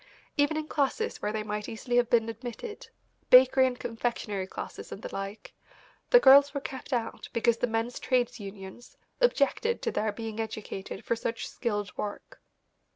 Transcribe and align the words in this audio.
Even 0.35 0.57
in 0.57 0.67
classes 0.67 1.21
where 1.21 1.31
they 1.31 1.43
might 1.43 1.69
easily 1.69 1.97
have 1.97 2.09
been 2.09 2.27
admitted, 2.27 2.87
bakery 3.29 3.67
and 3.67 3.79
confectionery 3.79 4.47
classes 4.47 4.91
and 4.91 5.03
the 5.03 5.13
like, 5.13 5.53
the 6.09 6.19
girls 6.19 6.55
were 6.55 6.59
kept 6.59 6.91
out 6.91 7.29
because 7.33 7.57
the 7.57 7.67
men's 7.67 7.99
trades 7.99 8.39
unions 8.39 8.97
objected 9.19 9.79
to 9.83 9.91
their 9.91 10.11
being 10.11 10.39
educated 10.39 11.05
for 11.05 11.15
such 11.15 11.47
skilled 11.47 11.95
work. 11.99 12.41